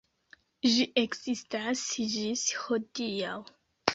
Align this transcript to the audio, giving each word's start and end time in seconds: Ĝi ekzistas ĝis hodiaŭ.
Ĝi 0.75 0.85
ekzistas 1.01 1.85
ĝis 2.15 2.45
hodiaŭ. 2.63 3.39